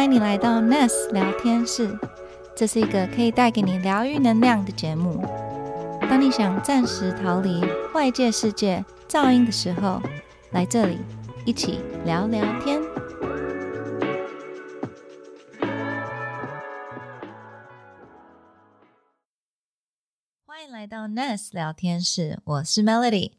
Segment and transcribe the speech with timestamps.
[0.00, 1.94] 欢迎你来到 Ness 聊天室，
[2.56, 5.22] 这是一个可以带给你疗愈能量的节目。
[6.00, 10.00] 当你想暂时逃离外界世界噪音的时候，
[10.52, 11.00] 来这里
[11.44, 12.80] 一起聊聊天。
[20.46, 23.32] 欢迎来到 Ness 聊天室，我是 Melody。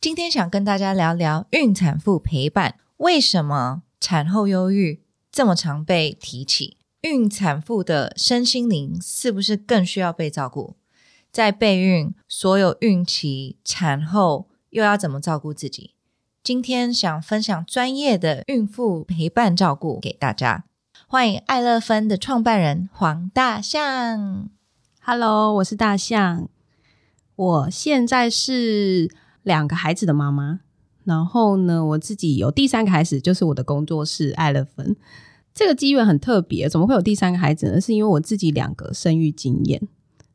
[0.00, 6.76] 今天想跟大家聊聊孕产妇陪伴，为什么产后忧郁这么常被提起？
[7.02, 10.76] 孕产妇的身心灵是不是更需要被照顾？
[11.30, 15.94] 在备孕、所有孕期、产后又要怎么照顾自己？
[16.42, 20.64] 今天想分享专业的孕妇陪伴照顾给大家。
[21.06, 24.48] 欢迎爱乐芬的创办人黄大象。
[25.00, 26.48] Hello，我是大象。
[27.36, 29.10] 我现在是
[29.42, 30.60] 两个孩子的妈妈，
[31.10, 34.94] 然后呢，我自己有第三个孩子，就是我的工作室爱乐芬。
[35.52, 37.80] 这个机缘很特别，怎么会有第三个孩子呢？
[37.80, 39.82] 是因为我自己两个生育经验。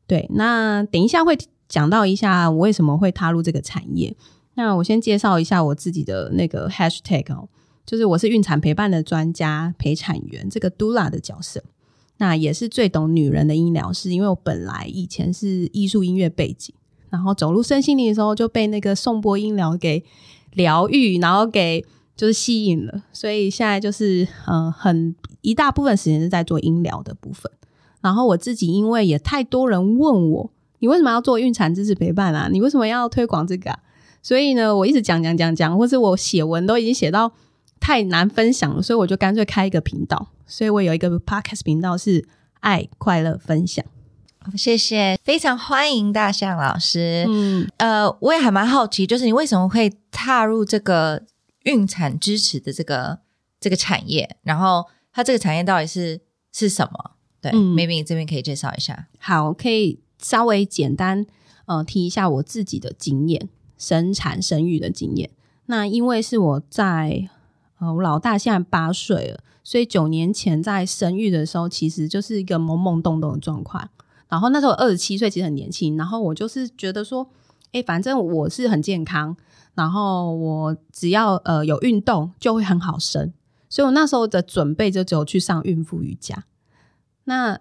[0.06, 1.34] 对，那等一下会
[1.66, 4.14] 讲到一下我为什么会踏入这个产业。
[4.54, 7.48] 那我先介绍一下我自己的那个 hashtag 哦，
[7.86, 11.64] 就是我是孕产陪伴的专家、陪产员这个 Dula 的角色。
[12.18, 16.74] 那也是最懂女人的医疗师，因为我本来以前是艺术音乐背景，
[17.08, 20.04] 然后走入身心灵的时候就被那个颂钵音疗给
[20.56, 21.84] 疗愈，然后给
[22.16, 27.50] 就是吸引了，所以现在就是呃很一大部分时间是在做音疗的部分。
[28.00, 32.48] 然后我自己因为也太多人问我，你为什么要做孕产知识陪伴啊？
[32.50, 33.78] 你为什么要推广这个啊？
[34.22, 37.32] 所以呢，我一直讲讲讲讲，或是我写文都已经写到
[37.78, 40.28] 太难分享了，所以我就干脆开一个频道。
[40.46, 42.26] 所以我有一个 podcast 频道是
[42.60, 43.84] 爱快乐分享。
[44.54, 47.24] 谢谢，非常欢迎大象老师。
[47.28, 51.22] 嗯，呃，我也还蛮好奇，就是你为什么会踏入这个
[51.64, 53.20] 孕产支持的这个
[53.58, 54.36] 这个产业？
[54.42, 56.20] 然后它这个产业到底是
[56.52, 57.12] 是什么？
[57.40, 59.08] 对、嗯 m a y b e 你这边可以介绍一下。
[59.18, 61.24] 好，可以稍微简单
[61.66, 65.30] 呃提一下我自己的经验，生产生育的经验。
[65.66, 67.28] 那因为是我在
[67.78, 73.90] 呃我老大现在八岁了，所以九年前在生育的时候，其实就是一个懵懵懂懂的状况。
[74.28, 75.96] 然后那时候二十七岁，其实很年轻。
[75.96, 77.28] 然后我就是觉得说，
[77.72, 79.36] 哎，反正我是很健康，
[79.74, 83.32] 然后我只要呃有运动就会很好生。
[83.68, 86.44] 所以我那时候的准备就只有去上孕妇瑜伽。
[87.24, 87.58] 那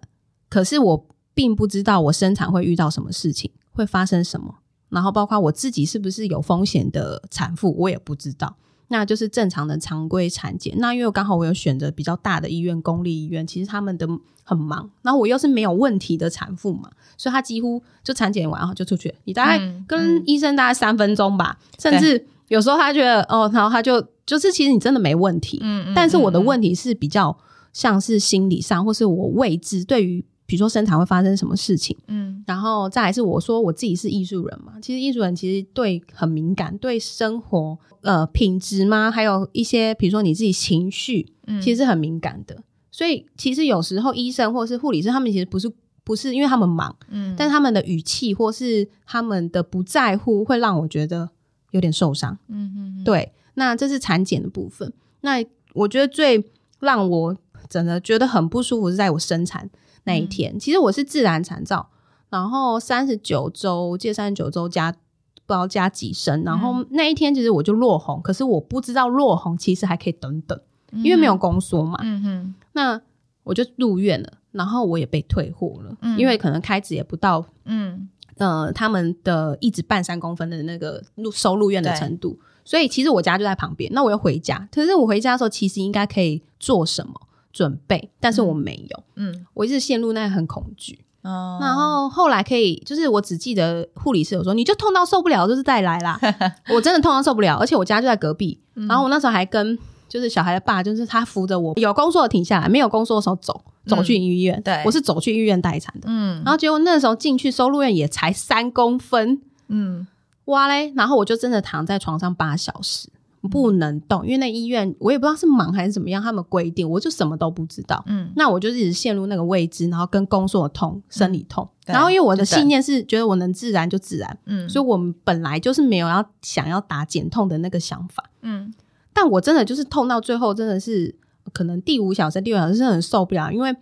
[0.49, 4.59] 可是我并不知道我生产会遇到什么事情，会发生什么，
[4.89, 8.55] 然后包括我自己是不是有风险的产妇，我也不知道。
[8.87, 10.75] 那就是正常的常规产检。
[10.77, 14.07] 那因为刚好我有选择比较大的医院，公立医院，其实他们的
[14.43, 14.89] 很忙。
[15.01, 19.13] 然后我又是没有问题的产妇嘛，所以他几乎就产检完后就出去。
[19.23, 27.37] 你大概嗯跟医生大概三分钟吧，甚至有时候他觉得哦，然后他就就是其实你真的没问题，嗯但是我的问题是比较
[27.73, 42.63] 像是心理上，或是我未知对于比如说生产会发生什么事情，嗯然后再来是我说我自己是艺术人嘛，其实艺术人其实对很敏感，对生活呃品质吗，还有一些比如说你自己情绪，嗯其实是很敏感的。
[42.91, 45.69] 所以其实有时候医生或是护理师他们其实不是
[46.03, 51.29] 不是因为他们忙，嗯但他们的语气或是他们的不在乎，会让我觉得
[51.71, 52.37] 有点受伤。
[52.47, 54.93] 嗯嗯对，那这是产检的部分。
[55.21, 56.45] 那我觉得最
[56.79, 57.35] 让我
[57.69, 59.69] 真的觉得很不舒服是在我生产
[60.03, 60.59] 那一天。
[60.59, 61.89] 其实我是自然产照，
[62.29, 70.59] 然后三十九周，我记得三十九周加不知道加几升，然后那一天其实我就落红，可是我不知道落红其实还可以等等，
[70.91, 71.99] 因为没有宫缩嘛。
[72.01, 72.55] 嗯哼。
[72.73, 73.01] 那
[73.43, 76.17] 我就入院了，然后我也被退货了，嗯。
[76.17, 78.09] 因为可能开支也不到嗯。
[78.37, 83.89] 呃他们的一直半三公分的那个入收入院的程度，所以其实我家就在旁边。
[83.93, 87.13] 那我又回家，可是我回家的时候其实应该可以做什么
[87.55, 91.05] 准备，但是我没有，嗯我一直陷入那个很恐惧。
[91.21, 96.19] 哦然后后来可以，就是我只记得护理师有说，你就痛到受不了，就是再来啦。
[96.69, 98.59] 我真的痛到受不了，而且我家就在隔壁。
[98.75, 99.79] 嗯然后我那时候还跟
[100.09, 104.61] 就是小孩的爸，就是他扶着我，有工作的停下来，没有工作的时候走，走去医院。
[104.61, 106.07] 对我是走去医院待产的。
[106.09, 110.05] 嗯然后结果那时候进去收入院也才三公分，嗯
[110.45, 110.93] 哇嘞！
[110.95, 113.09] 然后我就真的躺在床上八小时，
[113.49, 118.03] 不能动，因为那医院我也不知道是忙还是怎么样，他们规定我就什么都不知道。
[118.07, 118.31] 嗯。
[118.35, 121.67] 那我就一直陷入那个未知，然后跟宫缩痛、生理痛。
[121.85, 124.67] 对然后因为我的信念是觉得我能自然就自然，嗯。
[124.69, 128.23] 所以我们本来就是没有要想要打减痛的那个想法。
[128.41, 128.73] 嗯。
[129.13, 131.15] 但我真的就是痛到最后，真的是
[131.53, 133.75] 可能第五小时、第六小时真的很受不了，因为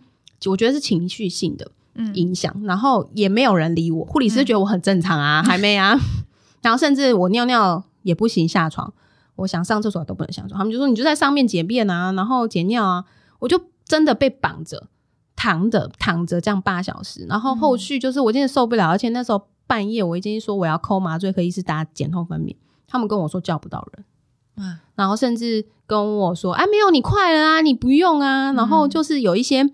[0.46, 2.14] 我觉得是情绪性的嗯。
[2.14, 5.98] 影响，然后也没有人理我，护理师觉得我很正常啊，还没啊，
[6.62, 8.94] 然后甚至我尿尿也不行下床，
[9.36, 13.06] 我想上厕所都不能下床，他们就说你就在上面解便啊，然后解尿啊，
[13.40, 13.62] 我就。
[13.86, 14.88] 真的被绑着
[15.36, 22.56] 躺着躺着这样八小时，然后后续就是我真的受不了，而且那时候半夜我已经说我要抠麻醉科医师打减痛分娩，
[22.88, 24.66] 他们跟我说叫不到人。
[24.66, 29.70] 啊，然后甚至跟我说：“哎，没有你快了啊，你不用啊。”然后就是有一些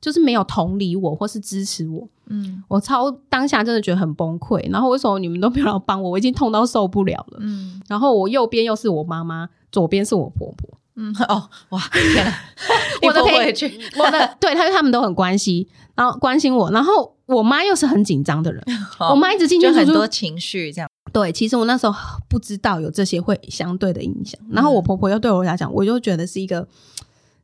[0.00, 4.66] 就是没有同理我或是支持我，嗯我超当下真的觉得很崩溃。
[4.70, 6.10] 然后为什么你们都没有来帮我？
[6.10, 7.38] 我已经痛到受不了了。
[7.40, 12.34] 嗯然后我右边又是我妈妈，左边是我婆婆，嗯，哦，哇，天哪，
[13.06, 16.70] 我的陪去，我的对，他他们都很关心，然后关心我。
[16.70, 18.62] 然后我妈又是很紧张的人，
[19.10, 21.94] 我妈一直进进出出就很多情绪这样，对，其实我那时候
[22.28, 26.66] 不知道有这些会相对的影响，然后我婆婆又对我来讲，我就觉得是一个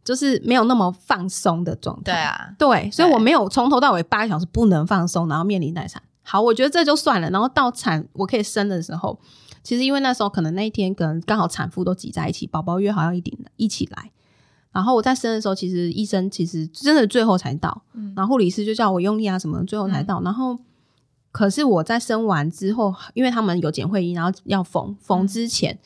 [0.09, 2.03] 就是没有那么放松的状态。
[2.05, 6.03] 对啊，对，所以我没有从头到尾八个小时不能放松，然后面临待产。
[6.23, 7.29] 好，我觉得这就算了。
[7.29, 9.21] 然后到产我可以生的时候，
[9.63, 14.11] 其实因为那时候可能那一天可能刚好产妇都挤在一起，宝宝约好要一点一起来。
[14.73, 20.23] 然后我在生的时候，其实医生其实真的最后才到，嗯然后护理师就叫我用力啊什么，最后才到。
[20.23, 20.59] 然后
[21.31, 25.79] 可是我在生完之后，因为他们有剪会阴，然后要缝缝之前，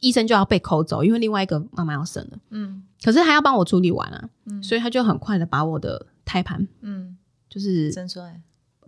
[0.00, 2.38] 医生就要被抠走，因为另外一个妈妈要生了。
[2.50, 2.82] 嗯。
[3.02, 4.62] 可是他要帮我处理完啊，嗯。
[4.62, 7.16] 所以他就很快的把我的胎盘嗯，
[7.48, 8.40] 就是生出来，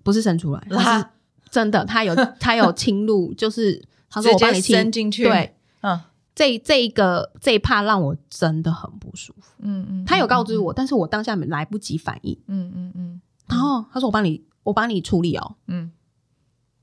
[0.03, 1.07] 不是生出来，他是
[1.51, 5.25] 真的，他有 他有侵入，就是他说我帮你伸进去。
[5.25, 6.01] 对，嗯。
[6.35, 9.53] 这这一个这一趴让我真的很不舒服。
[9.59, 13.21] 嗯嗯，他有告知我，但是我当下没来不及反应，嗯嗯嗯。
[13.49, 15.57] 然后他说我帮你我帮你处理哦。
[15.67, 15.93] 嗯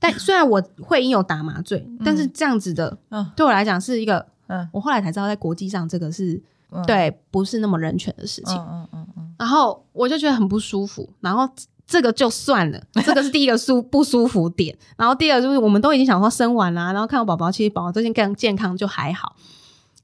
[0.00, 8.56] 但虽然我会因有打麻醉，但是这样子的嗯对我来讲是一个，嗯我后来才知道在国际上这个是嗯，对不是那么人权的事情。
[8.56, 11.48] 嗯嗯嗯嗯然后我就觉得很不舒服，然后
[11.86, 14.76] 这个就算了，这个是第一个舒 不舒服点。
[14.96, 19.34] 然后第二个就是我们都已经想说生完啦、然后看到宝宝，其实宝宝最近更健康就还好，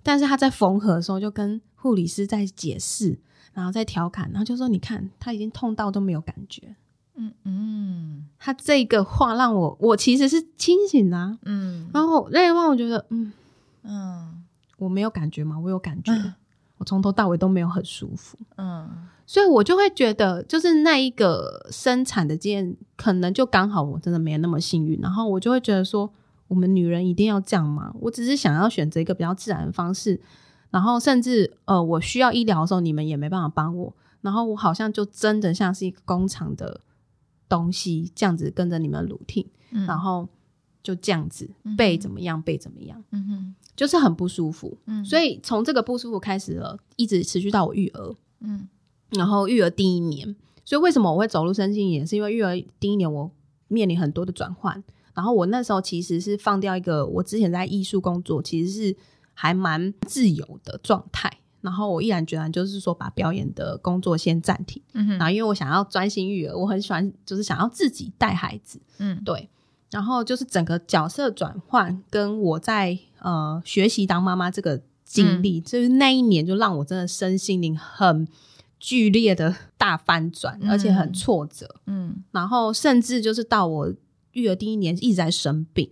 [0.02, 3.18] 但是他在缝合的时候就跟护理师在解释，
[3.54, 6.74] 然后在调侃，然后就说你看他已经痛到都没有感觉。
[7.16, 13.32] 嗯嗯他这个话让我，我其实是清醒的、啊，嗯然后那一话我觉得，嗯，
[13.82, 14.44] 嗯
[14.78, 15.58] 我没有感觉吗？
[15.58, 16.34] 我有感觉，嗯
[16.78, 18.38] 我从头到尾都没有很舒服。
[18.56, 26.08] 嗯所以我就会觉得，就是那一个生产的经验，可能就刚好我真的没那么幸运，然后我就会觉得说，
[26.46, 27.92] 我们女人一定要这样吗？
[28.02, 30.20] 我只是想要选择一个比较自然的方式，
[30.70, 36.80] 然后甚至呃，我需要医疗的时候，你们也没办法帮我，然后我好像就真的像是一个工厂的
[37.48, 40.28] 东西，这样子跟着你们 routine，、嗯，然后
[40.82, 44.76] 就这样子背怎么样背怎么样，嗯哼就是很不舒服。
[44.86, 48.14] 嗯，所以从这个不舒服开始了，一直持续到我育儿。
[48.40, 48.68] 嗯
[49.10, 50.34] 然后育儿第一年，
[50.64, 53.30] 所以为什么我会走入身心，也是因为育儿第一年我
[53.68, 54.82] 面临很多的转换。
[55.14, 58.96] 然后我那时候其实是放掉一个我之前在艺术工作，其实是
[59.32, 61.30] 还蛮自由的状态。
[61.66, 64.80] 然后我毅然决然就是说把表演的工作先暂停。
[64.92, 69.48] 嗯哼然后因为我想要专心育儿，我很喜欢就是想要自己带孩子，嗯对。
[69.90, 78.28] 然后就是整个角色转换，跟我在呃学习当妈妈这个经历，就是那一年就让我真的身心灵很
[78.78, 81.76] 剧烈的大翻转，嗯而且很挫折。
[81.86, 83.92] 嗯然后甚至就是到我
[84.32, 85.90] 育儿第一年一直在生病。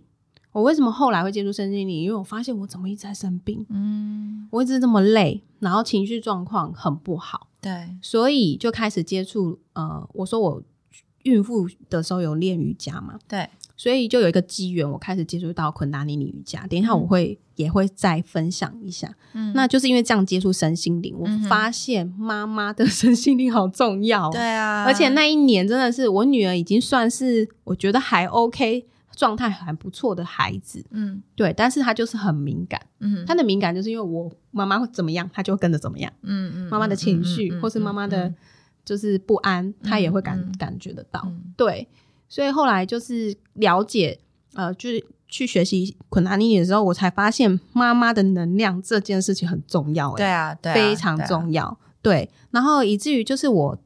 [0.55, 2.03] 我为什么后来会接触身心灵？
[2.03, 7.49] 因为我发现我怎么一直在生病，嗯，我一直这么累，然后情绪状况很不好。
[7.59, 10.63] 对，所以就开始接触呃，我说我
[11.23, 16.65] 孕妇的时候有练瑜伽嘛，对，所以就有一个机缘，我开始接触到昆达尼尼瑜伽。
[16.67, 28.85] 等一下我会、也会再分享一下，嗯那就是因为这样接触身心灵，我发现妈妈的身心灵好重要、对，啊，而且那一年真的是我女儿已经算是我觉得还 OK。
[29.15, 32.79] 状态还不错的孩子，嗯对，但是他就是很敏感。
[32.99, 36.11] 嗯他的敏感就是因为我妈妈会怎么样，他就跟着怎么样。
[36.21, 38.33] 嗯嗯妈妈的情绪，或是妈妈的
[38.83, 41.21] 就是不安，他也会感、嗯感觉得到。
[41.25, 41.87] 嗯对，
[42.27, 44.19] 所以后来就是了解，
[44.53, 51.77] 呃，就是去学习昆达尼尼的时候，我才发现妈妈的能量这件事情很重要、欸，对啊，对啊，非常重要。
[52.01, 53.79] 对，然后以至于就是我。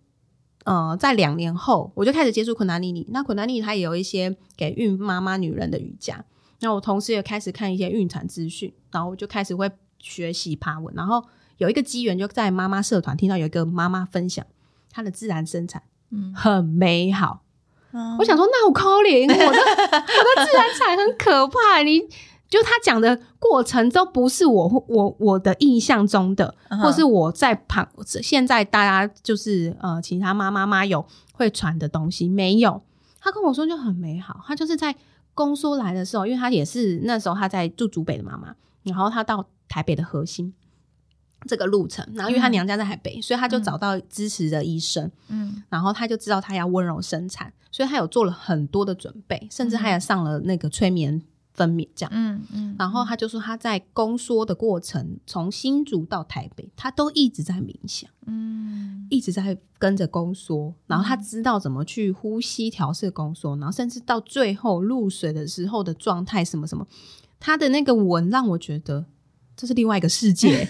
[0.66, 3.08] 呃，在两年后，我就开始接触昆达尼尼。
[3.12, 6.24] 那昆达尼尼它也有一些给孕妈妈女人的瑜伽。
[6.60, 10.94] 那我同时也开始看一些孕产资讯，然后我就开始会学习爬文。
[10.94, 11.24] 然后
[11.58, 14.46] 有一个机缘，就在妈妈社团听到有一个妈妈分享
[14.92, 17.44] 她的自然生产嗯，很美好，
[17.92, 21.82] 嗯我想说，那我可怜，我的 我的自然产很可怕。
[21.84, 22.02] 你
[22.50, 27.88] 就他讲的过程都不是我我我的印象中的，嗯或是我在旁
[28.24, 32.82] 现在大家就是呃其他妈妈妈有会传的东西没有。
[33.20, 34.96] 他跟我说就很美好，他就是在
[35.34, 40.54] 公说来的时候，因为他也是那时候他在住竹北的妈妈，然后他到台北的核心。
[41.48, 42.06] 这个路程。
[42.16, 51.22] 然后因为他娘家在台北，所以他就找到支持的医生，嗯然后他就知道他要温柔生产，所以他有做了很多的准备，甚至他也上了那个催眠
[51.60, 52.12] 分娩这样。
[52.16, 66.88] 嗯嗯，然后他就说他在宫缩的过程，从新竹到台北，他都一直在冥想，嗯一直在跟着宫缩，然后他知道怎么去呼吸调试宫缩，然后甚至到最后入水的时候的状态什么什么，
[67.42, 69.06] 他的那个文让我觉得
[69.58, 70.66] 这是另外一个世界，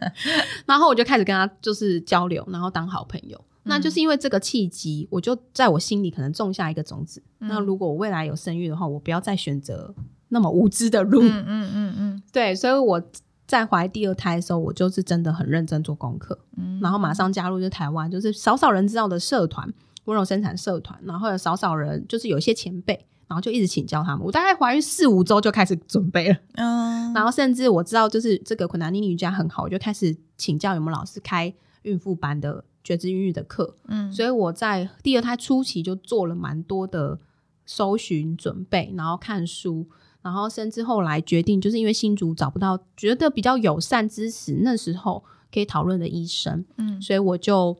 [0.66, 3.40] 然后我就开始跟他就是交流，然后当好朋友。
[3.66, 7.22] 那就是因为这个契机，我就在我心里可能种下一个种子。
[7.38, 9.94] 那如果我未来有生育的话，我不要再选择
[10.28, 11.22] 那么无知的路。
[11.22, 12.22] 嗯嗯嗯嗯。
[12.32, 13.02] 对，所以我
[13.46, 16.80] 在怀第二胎的时候，我就是真的很认真做功课，嗯。
[16.80, 19.72] 然后马上加入就台湾就是少少人知道的社团
[20.04, 22.94] 温柔生产社团，然后有少少人就是有一些前辈，
[23.26, 24.24] 然后就一直请教他们。
[24.24, 33.76] 我大概怀孕四五周就开始准备了，嗯，然后甚至我知道就是这个昆达尼尼瑜伽很好，我就开始请教有没有老师开孕妇班的觉知孕育的课。
[33.88, 34.12] 嗯。
[34.12, 37.18] 所以我在第二胎初期就做了蛮多的
[37.64, 39.86] 搜寻准备，然后看书，
[40.24, 47.76] 然后甚至后来决定，就是因为新竹找不到觉得比较友善支持那时候可以讨论的医生，嗯所以我就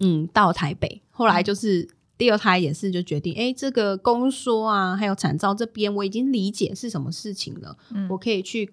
[0.00, 1.02] 嗯到台北。
[1.10, 8.72] 后来就是第二胎也是就决定，哎、这个宫缩啊，还有产兆这边我已经理解是什么事情了，嗯我可以去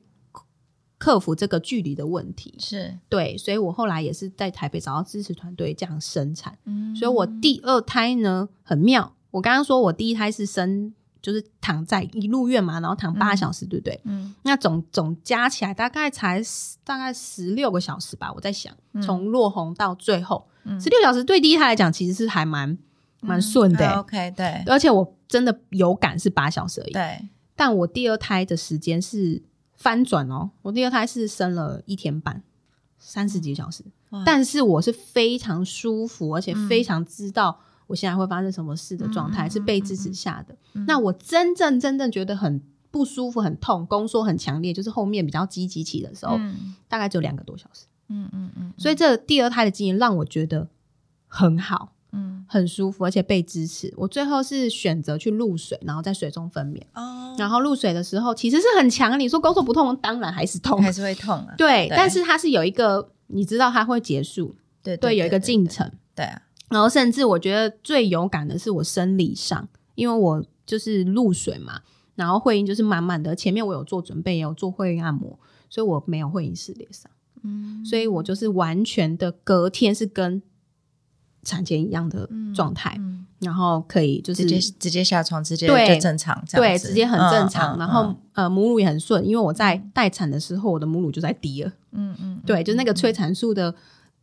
[0.98, 2.56] 克服这个距离的问题。
[2.60, 6.58] 是，对，所以我后来也是在台北找到支持团队这样生产。
[6.64, 14.00] 嗯所以我第二胎呢很妙，我刚刚说我第一胎是生就是躺在一入院嘛，然后躺八小时，对不对？
[14.04, 14.34] 嗯。
[14.44, 16.42] 那总总加起来大概才
[16.84, 18.32] 大概十六个小时吧。
[18.34, 19.02] 我在想，嗯。
[19.02, 20.80] 从落红到最后嗯。
[20.80, 22.78] 十六小时，对第一胎来讲其实是还蛮
[23.22, 24.64] 蛮顺的、OK，对。
[24.66, 26.94] 而且我真的有感是八小时而已。
[26.94, 29.44] 对，但我第二胎的时间是
[29.76, 32.42] 翻转哦，我第二胎是生了一天半，
[32.98, 33.84] 三十几小时。
[34.26, 36.68] 但是我是非常舒服，而且嗯。
[36.68, 37.60] 非常知道
[37.90, 40.56] 我现在会发生什么事的状态，是被支持下的。
[40.76, 47.86] 嗯那我真正真正觉得很不舒服、很痛，宫缩很强烈，就是后面比较积极期的时候，嗯大概只有两个多小时。
[48.08, 50.68] 嗯嗯嗯，所以这第二胎的经验让我觉得
[51.28, 51.94] 很好。
[52.12, 53.94] 嗯很舒服，而且被支持。
[53.96, 56.82] 我最后是选择去入水，然后在水中分娩。
[56.96, 65.92] 哦，然后入水的时候其实是很强，你说宫缩不痛，当然还是痛，还是会痛啊，对，对但是它是有一个，你知道它会结束，对对，有一个进，程。
[66.16, 71.82] 对啊，然后甚至我觉得最有感的是我生理上，因为我就是入水嘛，
[72.16, 75.38] 然后会阴就是满满的，前面我有做准备，也有做会阴按摩，
[75.70, 77.12] 所以我没有会阴撕裂伤，
[77.44, 77.84] 嗯。
[77.84, 80.42] 所以我就是完全的隔天是跟
[81.44, 87.80] 产前一样的状态，嗯然后可以就是直接直接下床，直接对就正常，这样对，子直接很正常。
[87.80, 91.72] 然后、呃，母乳也很顺，因为我在待产的时候，我的母乳就在滴了。
[91.94, 93.74] 嗯嗯，对，就是那个催产素的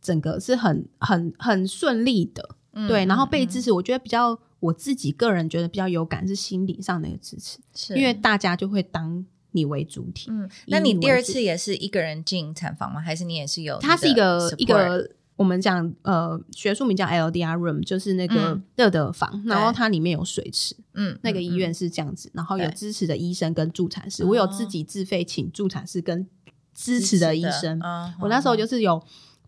[0.07, 2.55] 整个是很很很顺利的。
[2.71, 7.35] 嗯对，然后被嗯支持，我觉得比较我自己个人觉得比较有感是心理上的一个支
[7.73, 10.29] 持，因为大家就会当你为主体。
[10.29, 13.01] 嗯，那你第二次也是一个人进产房吗？
[13.01, 13.79] 还是你也是有？
[13.79, 26.27] 它是一个一个我们讲呃学术名叫 LDR room，就是那个嗯热的房，然后它里面有水池，嗯那个医院是这样子，然后有支持的医生跟助产士，哦我有自己自费请助产士跟
[26.75, 27.79] 支持的医生。
[27.83, 29.03] 嗯我那时候就是有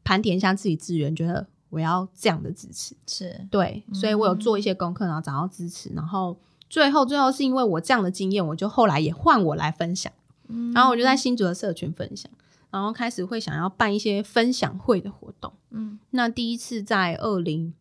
[0.09, 3.47] 盘点一下自己资源，觉得我要这样的支持，是。
[3.51, 6.35] 对，所以我有做一些功课，然后找到支持，然后
[6.67, 10.11] 最后最后是因为我这样的经验，我就后来也换我来分享，
[10.47, 10.73] 嗯。
[10.73, 12.31] 然后我就在新竹的社群分享，
[12.71, 15.53] 然后开始会想要办一些分享会的活动。
[15.69, 15.99] 嗯。
[16.09, 17.75] 那第一次在二零，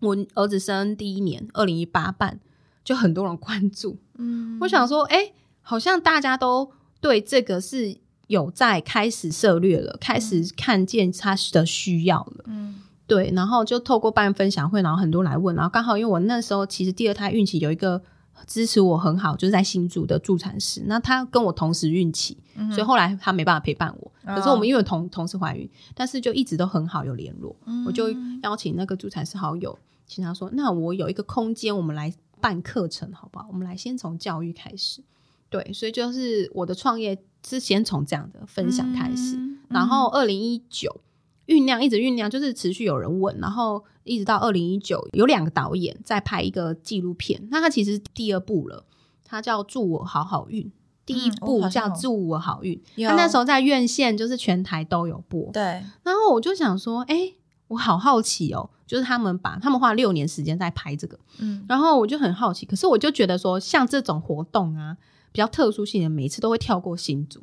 [0.00, 2.38] 我儿子生第一年，二零一八办，
[2.84, 3.96] 就很多人关注。
[4.18, 4.58] 嗯。
[4.60, 5.32] 我想说，哎、
[5.62, 6.70] 好像大家都
[7.00, 7.96] 对这个是
[8.26, 12.44] 有在开始涉略了，开始看见他的需要了。
[12.46, 18.02] 嗯对，然后就透过办分享会，然后很多来问，然后刚好因为我那时候其实第二胎孕期有一个
[18.48, 28.10] 支持我很好，就是在新竹的助产师，那他跟我同时孕期，嗯所以后来他没办法陪伴我，哦可是我们因为同同时怀孕，但是就一直都很好有联络，嗯我就
[28.42, 33.46] 邀请那个助产师好友，请他说，那我有一个空间，我们来办课程好不好？
[33.52, 35.00] 我们来先从教育开始，
[35.48, 41.00] 对，所以就是我的创业是先从这样的分享开始，嗯然后二零一九
[41.46, 48.84] 酝酿一直酝酿，就是持续有人问，然后一直到二零一九有两个导演在拍一个纪录片，那它其实第二部了，
[49.24, 50.64] 它叫《祝我好好运》。
[51.04, 55.52] 第一嗯部叫《祝我好运》，有它那时候在院线就是全台都有播。
[55.52, 55.62] 对
[56.02, 57.32] 然后我就想说，哎、
[57.68, 64.96] 我好好奇哦，就是他们把他们花六年时间在拍这个，嗯然后我就很好奇，可是我就觉得说，像这种活动啊，
[65.36, 67.42] 比较特殊性的，每次都会跳过新竹，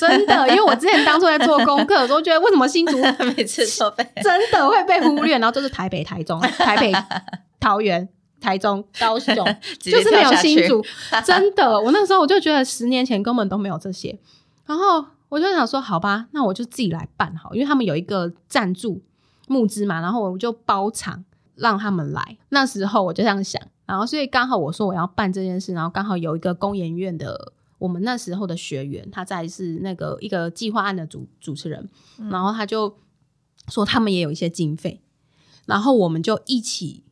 [0.00, 2.96] 真的，因为我之前当初在做功课的时候，觉得为什么新竹
[3.36, 6.90] 每次都被 真的会被忽略，然后就是台北、台中、台北、
[7.60, 8.08] 桃园、
[8.40, 9.34] 台中、高雄，
[9.78, 10.82] 就是没有新竹。
[11.26, 14.18] 真的，我那时候我就觉得十年前根本都没有这些，
[14.64, 19.02] 然后我就想说，好吧，那我就自己来办好，因为他们有一个赞助
[19.48, 21.22] 募资嘛，然后我就包场
[21.56, 22.38] 让他们来。
[22.48, 27.52] 那时候我就这样想，然后所以刚好我说我要办这件事，然后刚好有一个工研院的。
[27.76, 31.86] 我们那时候的学员，他在是那个一个计划案的主主持人，
[32.30, 32.96] 然后他就
[33.68, 35.02] 说他们也有一些经费，
[35.66, 37.02] 然后我们就一起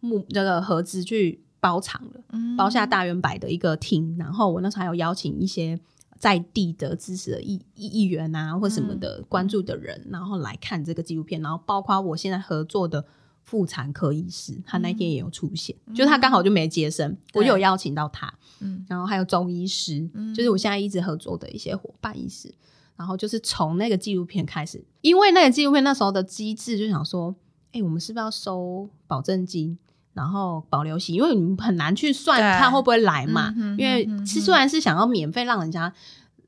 [0.00, 2.22] 募这个合资去包场了，
[2.56, 5.78] 包下大圆柏的一个厅，然后我那时候还有邀请一些
[6.18, 13.04] 在地的支持的议议议员啊或什么的关注的人，然后来看这个纪录片，然后包括我现在合作的
[13.42, 22.54] 妇产科医师，他那天也有出现，就是他刚好就没接生，我就有邀请到他，嗯然后还有中医师，就是我现在一直合作的一些伙伴医师。
[22.94, 27.34] 然后就是从那个纪录片开始，因为那个纪录片那时候的机制就想说，
[27.72, 29.76] 哎、我们是不是要收保证金，
[30.12, 31.14] 然后保留息？
[31.14, 33.52] 因为你们很难去算对他会不会来嘛。
[33.76, 35.92] 因为是虽然是想要免费让人家，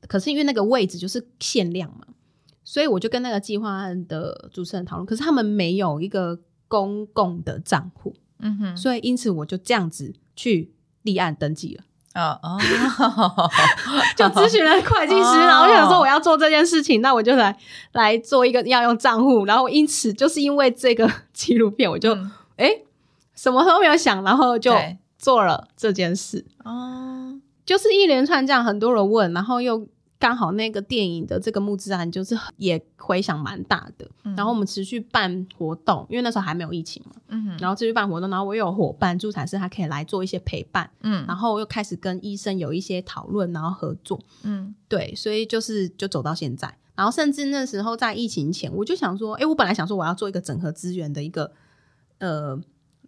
[0.07, 2.05] 可是因为那个位置就是限量嘛，
[2.63, 10.71] 所以我就跟那个计划案的主持人讨论，可是他们没有一个公共的账户，嗯哼，所以因此我就这样子去
[11.03, 11.83] 立案登记了。
[12.15, 12.57] 哦哦，
[14.15, 17.57] 就咨询了会计师，哦然后就想说我要做这件事情，那我就来
[17.91, 22.31] 来做一个要用账户，然后因此就是因为这个纪录片，我就嗯。
[22.55, 22.85] 哎、诶
[23.35, 24.73] 什么都没有想，然后就
[25.17, 29.85] 做了这件事，哦，就是一连串这样，很多人问，然后又
[30.25, 41.23] 刚好那个电影的这个募资案就是也回响蛮大的，然后我们持续办活动，因为那时候还没有疫情嘛，嗯，然后持续办活动，然后我有伙伴助产师，他可以来做一些陪伴，嗯。
[41.27, 44.19] 然后又开始跟医生有一些讨论，然后合作。
[44.41, 44.73] 嗯。
[44.87, 51.51] 对，所以就是就走到现在，然后甚至那时候在疫情前，我就想说，哎，我本来想说我要做一个整合资源的一个
[52.17, 52.59] 呃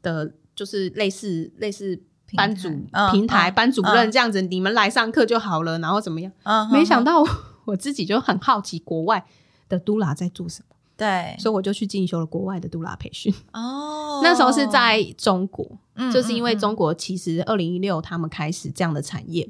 [0.04, 2.00] 的，就是类似类似
[2.36, 2.70] 班主
[3.12, 6.32] 平台班主任嗯这样子，你们来上课就好了，然后怎么样？
[6.44, 7.32] 嗯，没想到到
[7.66, 9.26] 我自己就很好奇国外
[9.70, 13.34] 的杜拉在做什么，对所以我就去进修了国外的杜拉培训。
[13.54, 19.50] 哦， 那时候是在中国，嗯就是因为嗯中国其实二零一六他们开始这样的产业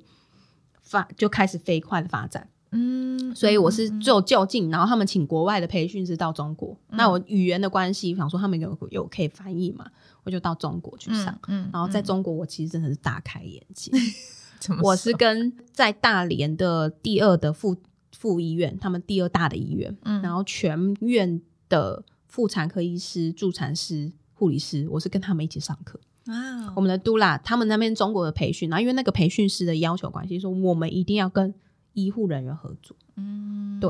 [0.84, 2.48] 发就开始飞快的发展。
[2.72, 6.76] 嗯，所以我是就就近，然后他们请国外的培训师到中国。
[6.90, 9.86] 嗯那我语言的关系，想说他们有有可以翻译嘛，
[10.28, 11.40] 我就到中国去上。
[11.48, 13.90] 嗯，然后在中国，我其实真的是大开眼界。
[14.84, 17.78] 我是跟在大连的第二的妇
[18.12, 25.98] 妇医院，他们第二大的医院，嗯然后全院的妇产科医师、助产师、护理师，我是跟他们一起上课。
[26.26, 31.54] 啊我们的杜拉，他们那边中国的培训，然后因为那个培训师的要求关系，说我们一定要跟
[31.94, 32.98] 医护人员合作。
[33.16, 33.90] 嗯对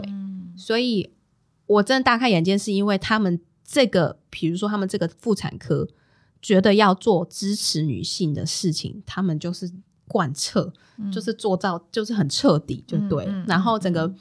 [0.56, 1.10] 所以
[1.66, 5.88] 我真的大开眼界，是因为他们这个，比如说他们这个妇产科，
[6.42, 9.72] 觉得要做支持女性的事情，他们就是
[10.08, 10.72] 贯彻，
[11.12, 13.32] 就是做到，就是很彻底，就对了。
[13.32, 14.14] 嗯嗯然后整个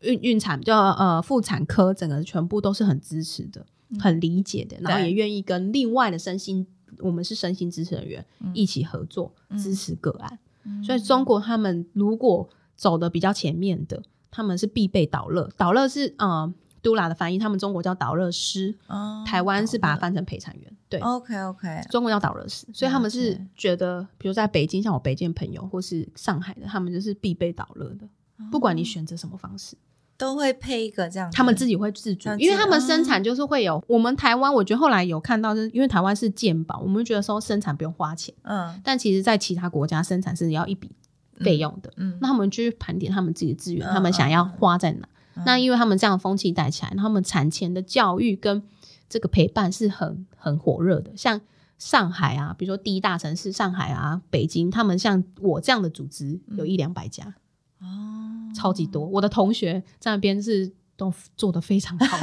[0.00, 3.64] 孕孕产就呃妇产科，整个全部都是很支持的，
[3.98, 6.66] 很理解的，然后也愿意跟另外的身心，
[6.98, 10.38] 我们是身心支持人员、一起合作支持个案。
[10.82, 16.52] 所以中国他们如果走的比较前面的，他们是必备导乐，导乐是呃
[16.84, 21.00] 杜拉的翻译，他们中国叫导热师，哦台湾是把它翻成陪产员，对。
[21.00, 28.06] OK OK，中国叫导热师，所以他们是觉得，比如在北京，像我北京的朋友，或是上海的，他们就是必备导热的，
[28.38, 29.76] 哦不管你选择什么方式，
[30.16, 33.82] 都会配一个这样，他们自己会自主因为他们生产就是会有。
[33.88, 40.92] 我们台湾，我觉得后来有看到，就是因为台湾是健保，我们觉得说生产不用花钱，嗯但其实在其他国家生产是要一笔
[41.36, 41.92] 费用的。
[41.96, 45.08] 嗯那他们去盘点他们自己的资源，嗯他们想要花在哪？
[45.36, 48.62] 嗯那因为他们这样的风气带起来，他们产前的教育跟
[49.08, 51.10] 这个陪伴是很很火热的。
[51.16, 51.40] 像
[51.78, 57.34] 上海啊，比如说第一大城市上海啊、北京，他们像我这样的组织有一两百家，
[57.80, 59.04] 哦，超级多。
[59.06, 62.18] 我的同学在那边是都做的非常好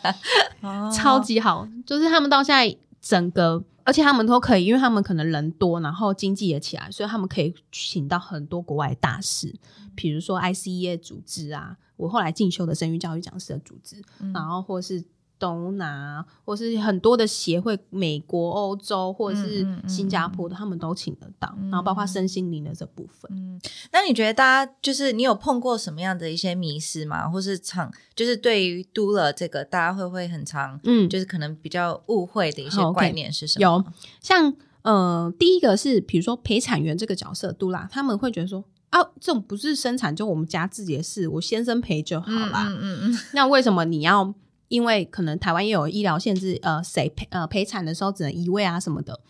[0.90, 9.54] 超级好，就是他们到现在整个，而且他们都可以，因为他们可能人多，然后经济也起来，所以他们可以请到很多国外大使，
[9.94, 15.04] 比如说 ICEA 组织啊，我后来进修的生育教育讲师的组织，嗯然后或是。
[15.36, 21.54] 东南，或是很多的协会，美国、欧洲或者是新加坡的，他们都请得到。
[21.62, 23.60] 然后包括身心灵的这部分，嗯，
[23.92, 27.28] 那你觉得大家就是你有碰过什么样的一些迷失吗？
[27.28, 33.62] 或是常就是对于 doula 这个，大家会不会很常嗯，就是可能比较误会的一些观念是什么？
[33.62, 33.84] 有
[34.22, 42.66] 像呃，第一个是比如说陪产员这个角色，杜拉他们会觉得说啊，这种不是生产就我们家自己的事，我先生陪就好啦。
[42.68, 44.34] 嗯嗯嗯，那为什么你要？
[44.68, 49.20] 因为可能台湾也有医疗限制，呃，谁陪呃陪产的时候只能一位啊什么的，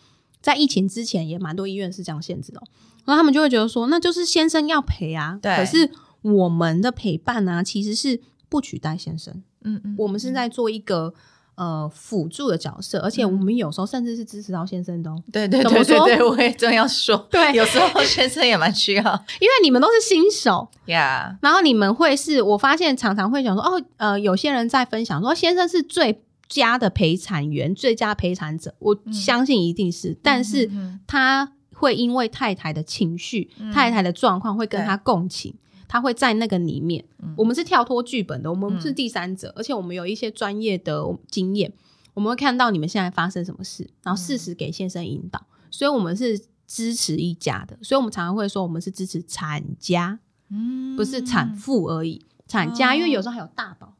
[0.41, 2.61] 在疫情之前也蛮多医院是这样限制的，
[3.03, 5.37] 然后他们就会觉得说，那就是先生要陪啊。
[5.41, 11.13] 对可是我们的陪伴呢、其实是不取代先生，嗯嗯，我们是在做一个
[11.55, 15.21] 呃辅助的角色，而且我们有时候甚至是支持到先生的哦。
[15.31, 19.03] 对对对对对，我也正要说， 对有时候先生也蛮需要
[19.39, 21.37] 因为你们都是新手， 呀。
[21.41, 35.53] 然后你们会是我发现常常会讲说，哦，呃，有些人在分享说先生是最佳的陪产员、最佳陪产者，我相信一定是，但是嗯他会因为太太的情绪、嗯太太的状况会跟他共情。
[35.87, 37.33] 他会在那个里面，嗯。
[37.37, 41.71] 我们是跳脱剧本的，我们不是第三者，而且我们有一些专业的经验，
[42.13, 50.19] 我们会看到你们现在发生什么事，然后适时给先生引导，所以我们是支持一家的，所以我们常常会说我们是支持产家，
[50.49, 50.95] 嗯。
[50.95, 52.95] 不是产妇而已，产家，哦。
[52.95, 53.93] 因为有时候还有大宝，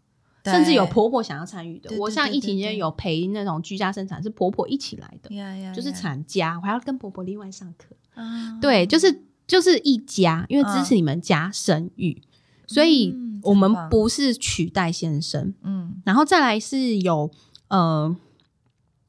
[0.46, 1.92] 甚至有婆婆想要参与的。
[1.98, 5.30] 我像疫情间有陪那种居家生产，是婆婆一起来的，
[5.74, 5.96] 就是呀。
[5.96, 7.96] 产家，我还要跟婆婆另外上课。
[8.14, 8.58] 啊。
[8.62, 12.22] 对，就是就是一家，因为支持你们家生育，
[12.68, 16.02] 所以嗯我们不是取代先生，嗯。
[16.06, 17.32] 然后再来是有
[17.70, 18.16] 呃。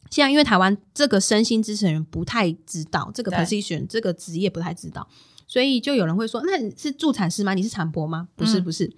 [0.08, 5.06] 现在因为台湾这个身心支持人不太知道这个 position 这个职业不太知道，
[5.48, 7.54] 所以就有人会说：“那你是助产师吗？
[7.54, 8.96] 你是产婆吗？”不是，嗯不是，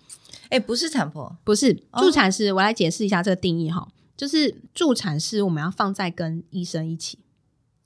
[0.51, 2.03] 哎，不是产婆，不是哦。
[2.03, 7.19] 助产师，我来解释一下这个定义哈，就是助产师我们要放在跟医生一起，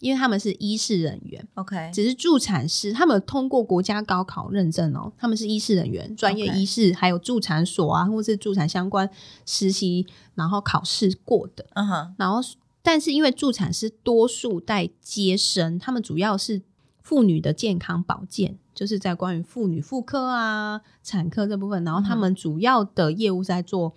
[0.02, 9.08] 因为他们是医事人员，OK，只是助产师他们有通过国家高考认证哦，他们是医事人员，专业医师，还有助产所啊，或是助产相关
[9.46, 12.40] 实习，然后考试过的，嗯哼，然后
[12.82, 16.62] 但是因为助产师多数在接生，他们主要是
[17.00, 23.94] 妇女的健康保健，就是在关于妇女妇科啊、产科这部分，然后他们主要的业务是在做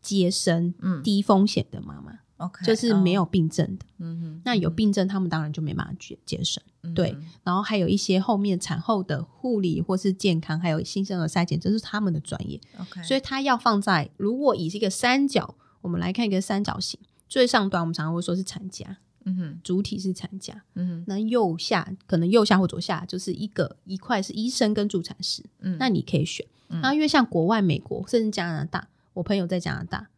[0.00, 1.02] 接生，嗯。
[1.02, 3.86] 低风险的妈妈，，OK，就是没有哦，病症的。
[3.98, 6.62] 嗯哼，那有病症，他们当然就没办法接接生。
[6.82, 12.58] 嗯对，然后还有一些后面产后的护理或是健康，还有新生儿筛检，这是他们的专业。
[12.80, 16.98] ，OK，所以它要放在如果以这个三角，我们来看一个三角形，
[17.28, 26.46] 最上端我们常常会说是产假，嗯哼，主体是产假，嗯哼，那右下可能右下或左下就是一个一块是医生跟助产师，嗯，那你可以选。
[26.70, 30.08] 嗯因为像国外、美国甚至加拿大，我朋友在加拿大，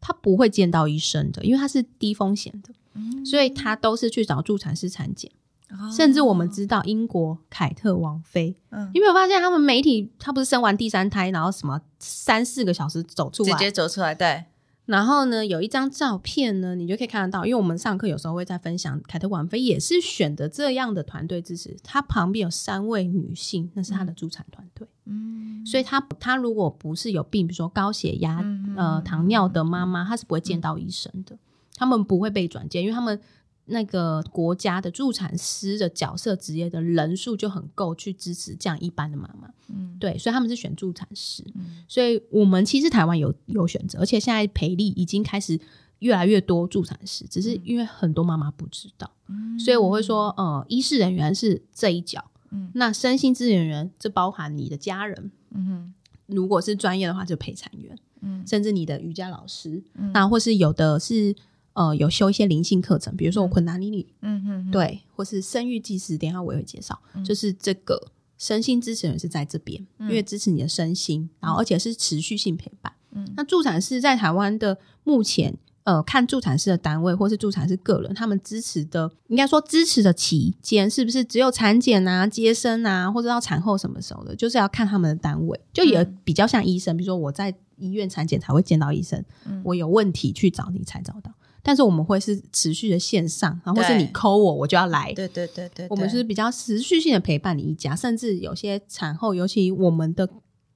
[0.00, 3.24] 他不会见到医生的，因为他是低风险的，嗯。
[3.24, 5.30] 所以他都是去找助产师产检。
[5.70, 5.90] 哦。
[5.90, 8.90] 甚至我们知道英国凯特王妃，嗯。
[8.94, 14.44] 你有没有发现他们媒体他不是生完第三胎，然后什么三四个小时走出来，直接走出来，对，
[14.88, 31.38] 然后呢有一张照片呢，你就可以看得到，因为我们上课有时候会在分享，凯特王妃也是选的这样的团队支持，她旁边有三位女性，那是她的助产团队，嗯，所以她她如果不是有病，比如说高血压、嗯呃糖尿的妈妈，她是不会见到医生的，
[31.76, 33.20] 他们不会被转介，因为他们。
[33.68, 41.44] 那个国家的助产师的角色职业的人数就很够去支持这样一般的妈妈，嗯，对，所以他们是选助产师。
[41.54, 41.84] 嗯。
[41.86, 45.58] 所以我们其实台湾有有选择，而且现在培力已经开始
[46.00, 49.58] 越来越多助产师，只是因为很多妈妈不知道，嗯。
[49.58, 52.70] 所以我会说，呃，医事人员是这一角，嗯。
[52.74, 55.94] 那身心资源员这包含你的家人，嗯哼，
[56.26, 58.42] 如果是专业的话就陪产员，嗯。
[58.46, 60.10] 甚至你的瑜伽老师，嗯。
[60.12, 61.34] 那或是有的是
[61.78, 72.92] 呃有修一些灵性课程，比如说我昆达尼尼，嗯嗯，对，或是生育技师，等一下我也会介绍，就是这个身心支持人是在这边，因为支持你的身心，然后而且是持续性陪伴。
[73.12, 73.24] 嗯。
[73.36, 89.62] 那助产师在台湾的目前，呃，看助产师的单位或是助产师个人，他们支持的应该说支持的期间是不是只有产检啊、接生啊，或者到产后什么时候的，就是要看他们的单位，就也比较像医生，比如说我在医院产检才会见到医生，嗯。
[89.64, 91.32] 我有问题去找你才找到。
[91.68, 95.12] 但是我们会是持续的线上，然后或是对你抠我，我就要来。
[95.12, 100.26] 对对对对，我们是比较持续性的陪伴你一家，甚至有些产后，尤其我们的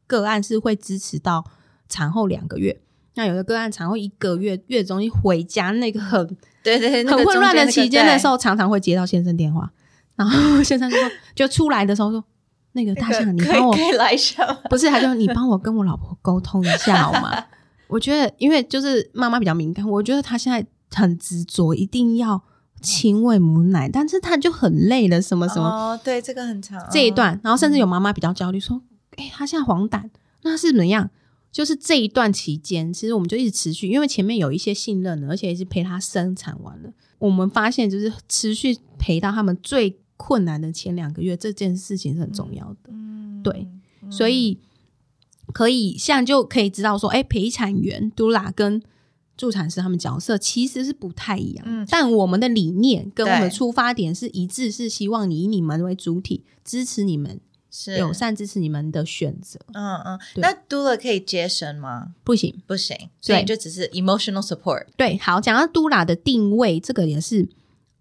[0.06, 1.46] 个案是会支持到
[1.88, 2.78] 产后两个月。
[3.14, 6.26] 那有的个案产后一个月，月中一回家，那个很
[6.62, 9.72] 对对，那很混乱的期间的时候，常常会接到先生电话，
[10.14, 12.22] 然后先生就说，就出来的时候说，
[12.72, 14.44] 那个大象，你帮我来一下？
[14.68, 17.46] 不是，他就你帮我跟我老婆沟通一下好吗？
[17.88, 22.42] 我觉得，因为就是妈妈比较敏感，我觉得她现在很执着，一定要
[22.80, 28.82] 亲喂母奶，但是他就很累了，什么什么、哦，对，这个很长这一段，然后甚至有妈妈比较焦虑，说
[29.16, 30.10] ：“哎、他现在黄疸，
[30.42, 31.10] 那是怎么样？”
[31.52, 36.90] 就是这一段期间，其实我们就一直持续，因为前面有一些信任了，而且也是陪他生产完了。
[37.18, 42.88] 我们发现，就是持续陪到他们最困难的前两个月，这件事情是很重要的。
[42.88, 43.68] 嗯，对
[44.10, 44.58] 所以
[45.52, 48.82] 可以现在就可以知道说，哎，陪产员杜拉跟
[49.42, 59.58] 助产师他们角色其实是不太一样，嗯但我们的理念跟我们出发点是一致，是希望以你们为主体，支持你们，是友善支持你们的选择。
[59.72, 62.14] 嗯嗯，那 doula 可以接生吗？
[62.22, 64.86] 不行，不行，所以就只是 emotional support。
[64.96, 67.48] 对，好，讲到 Dula 的定位，这个也是，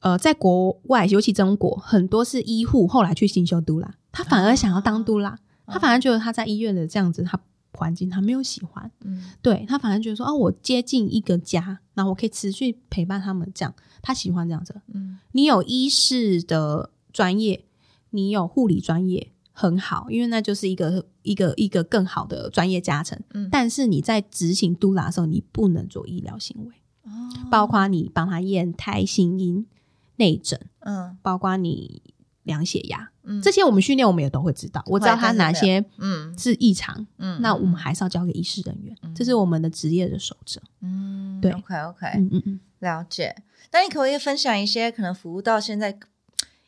[0.01, 7.39] 呃，在国外，尤其中国，很多是医护后来去进修 Dula，，他反而想要当杜拉，他反而觉得他在医院的这样子，他
[7.73, 14.81] 环境他没有喜欢，嗯对他反而觉得说，哦，我接近一个家，然后我可以持续陪伴他们，这样他喜欢这样子。
[14.93, 17.65] 嗯你有医师的专业，
[18.11, 19.31] 你有护理专业。
[19.53, 23.19] 很好，因为那就是一个一个一个更好的专业加成。
[23.33, 26.73] 嗯但是你在执行督拉的时候，你不能做医疗行为。
[27.03, 27.09] 哦
[27.51, 29.67] 包括你帮他验胎、心音、
[30.15, 32.01] 内诊，嗯包括你
[32.43, 34.83] 量血压，嗯这些我们训练我们也都会知道。
[34.87, 40.61] 我知道他哪些嗯是异常，嗯那我们还是要交给医师人员，这是我们的职业的守则。
[40.81, 43.35] 嗯对 OK OK 嗯嗯嗯，了解。
[43.71, 45.97] 那你可不可以分享一些可能服务到现在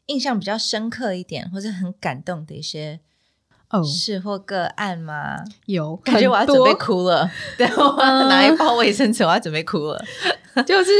[0.05, 2.99] 印象比较深刻一点，或者很感动的一些
[3.69, 5.43] 哦，事或个案吗？
[5.65, 10.05] 有，感觉我要准备，哭了，对，我要拿一包卫生纸，我要准备哭了。
[10.67, 10.91] 就是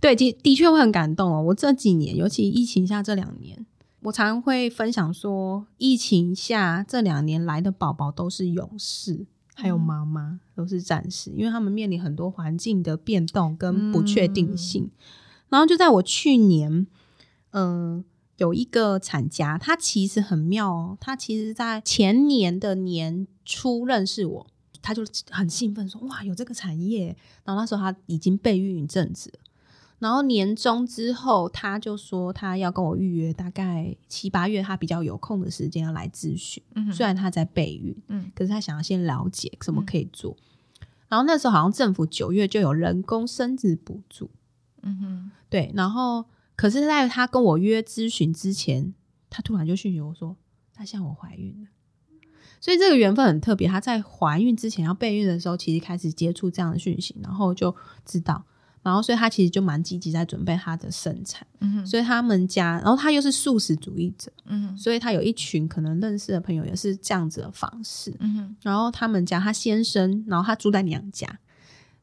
[0.00, 1.40] 对，的的确会很感动哦。
[1.40, 3.64] 我这几年，尤其疫情下这两年。
[4.08, 14.90] 我常常会分享说，疫情下这两年来的宝宝都是勇士，还有妈妈都是战士，因为他们面临很多环境的变动跟不确定性。
[15.50, 16.86] 然后就在我去年，
[17.50, 18.02] 嗯、
[18.38, 24.46] 有一个产家，他其实很妙哦，他其实在前年的年初认识我，
[24.80, 29.40] 他就很兴奋说：“哇，有这个产业！”然后那时候他已经备孕一阵子了。
[29.98, 36.62] 然后年终之后，他就说他要跟我预约，大概七八月他比较有空的时间要来咨询。
[36.74, 40.36] 嗯虽然他在备孕，嗯可是他想要先了解什么可以做。
[41.08, 44.30] 然后那时候好像政府九月就有人工生殖补助，
[44.82, 45.72] 嗯哼对。
[45.74, 48.94] 然后可是在他跟我约咨询之前，
[49.28, 50.36] 他突然就讯息我说
[50.72, 51.68] ：“他现在我怀孕了。”
[52.60, 53.66] 所以这个缘分很特别。
[53.66, 58.44] 他在怀孕之前要备孕的时候，其实开始接触这样的讯息，然后就知道。
[58.82, 61.46] 然后，所以他其实就蛮积极在准备他的生产。
[61.60, 68.14] 嗯哼所以他们家，然后他又是素食主义者，嗯哼所以他有一群可能认识的朋友也是这样子的方式。
[68.20, 71.26] 嗯哼然后他们家他先生，然后他住在娘家，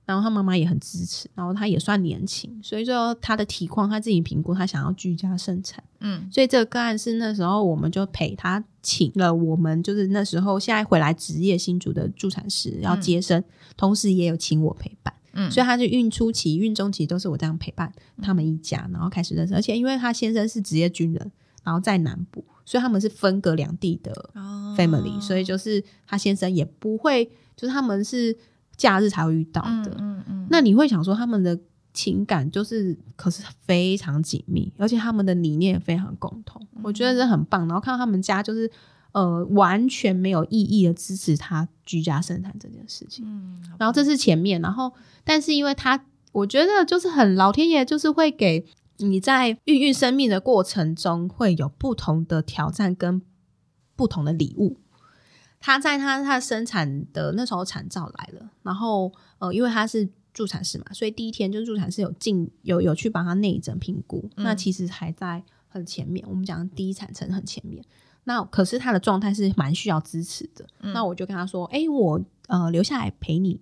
[0.05, 5.83] 然后他妈妈也很支持，然后他也算年轻，所以说他的体况他自己评估，他想要居家生产。
[6.01, 13.43] 嗯所以这个个案是那时候我们就陪他请了我们就是那时候现在回来职业新竹的助产师要接生，
[13.75, 15.14] 同时也有请我陪伴。
[15.35, 19.53] 嗯，所以他就孕初期、孕中期都是我这样陪伴他们一家，然后开始认识。
[19.53, 21.31] 而且因为他先生是职业军人，
[21.63, 28.35] 然后在南部，所以他们是分隔两地的哦 family，、所以就是他先生也不会，就是他们是
[28.75, 29.95] 假日才会遇到的。
[29.99, 31.59] 嗯嗯那你会想说他们的
[31.93, 37.67] 情感就是，可是非常紧密，而且他们的理念也非常共同，我觉得这很棒。
[37.67, 38.69] 然后看到他们家就是
[39.15, 43.23] 呃完全没有意义的支持他居家生产这件事情。
[43.25, 44.91] 嗯，然后这是前面，然后
[45.23, 48.65] 但是因为他，我觉得就是很老天爷，就是会给
[48.97, 53.21] 你在孕育生命的过程中会有不同的挑战跟
[53.95, 54.81] 不同的礼物。
[55.61, 67.81] 他在他他生产的那时候产兆来了，然后呃，因为他是助产士嘛，所以第一天就是助产士有进有有去帮他内诊评估，嗯那其实还在很前面，我们讲第一产程很前面。
[68.25, 73.61] 那可是他的状态是蛮需要支持的，嗯那我就跟他说：“哎、我呃留下来陪你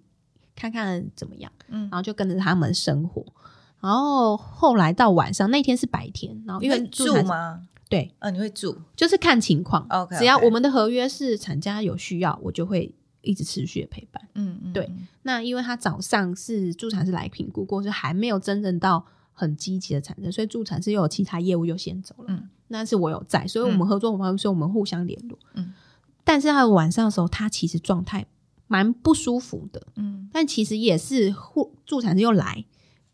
[0.55, 3.25] 看看怎么样。”嗯然后就跟着他们生活。
[3.79, 7.61] 然后后来到晚上，那天是白天，然后因为住吗？
[7.89, 9.85] 对，哦，你会住就是看情况。
[9.89, 14.23] OK，只要我们的合约是产家有需要，我就会一直持续的陪伴。
[14.35, 14.89] 嗯嗯对
[15.23, 22.25] 那因为他早上是助产师来评估过，是还没有真正到很积极的产生，所以助产师又有其他业务又先走了。
[22.29, 25.37] 嗯那是我有在，所以我们合作伙伴，所以我们互相联络。
[25.53, 25.71] 嗯，
[26.23, 28.25] 但是他晚上的时候，他其实状态
[28.67, 32.65] 蛮不舒服的，嗯但其实也是护助产师又来，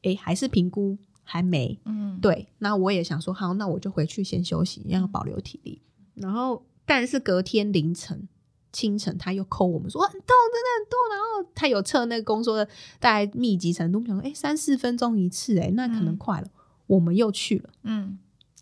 [0.03, 2.47] 诶，还是评估还没嗯对。
[2.59, 5.81] 那我也想说，好，那我就回去先休息，要保留体力。
[6.15, 8.27] 然后，但是隔天凌晨。
[8.71, 10.99] 清晨他又扣我们说很痛，真的很痛。
[11.09, 12.63] 然后他有测那个宫缩的
[12.99, 16.47] 大概密集程度，我们想说，哎、三四分钟一次、诶，那可能嗯快了。
[16.85, 18.19] 我们又去了，嗯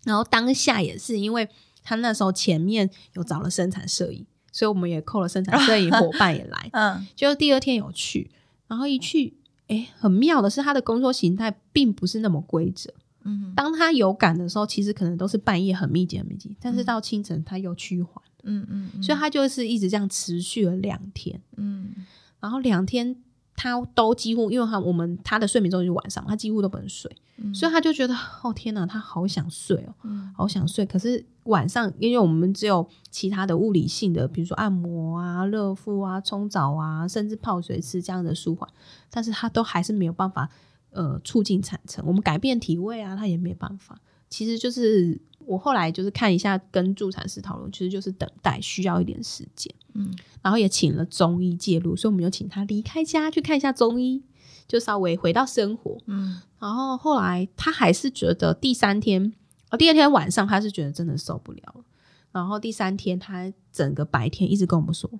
[0.08, 1.46] 然后当下也是因为
[1.82, 6.70] 他那时候前面有找了生产摄影，所以我们也扣了生产摄影伙伴也来。
[6.72, 8.30] 嗯就第二天有去，
[8.66, 9.34] 然后一去，
[9.66, 12.92] 哎，很妙的是他的工作形态并不是那么规则。
[13.24, 22.06] 嗯当他有感的时候，其实可能都是半夜很密集、很密集，但是嗯到清晨他又趋缓嗯嗯，所以他就是一直这样持续了两天，嗯
[22.40, 23.14] 然后两天
[23.58, 30.86] 他都几乎，因为他我们他的睡眠周期是晚上，他几乎都不能睡，嗯所以他就觉得哦天哪，他好想睡哦，嗯好想睡。
[30.86, 38.68] 可是晚上，因为我们只有其他的物理性的，比如说按摩啊、热敷啊、冲澡啊，甚至泡水吃这样的舒缓，
[39.10, 40.48] 但是他都还是没有办法
[40.90, 42.04] 呃促进产程。
[42.06, 44.00] 我们改变体位啊，他也没办法。
[44.30, 49.74] 其实就是我后来就是看一下跟助产师讨论，其实就是等待需要一点时间。
[49.94, 54.22] 嗯然后也请了中医介入，所以我们就请他离开家去看一下中医，
[54.68, 55.98] 就稍微回到生活。
[56.06, 59.32] 嗯然后后来他还是觉得第三天，
[59.70, 61.84] 哦，第二天晚上他是觉得真的受不了了。
[62.30, 65.10] 然后第三天他整个白天一直跟我们说：“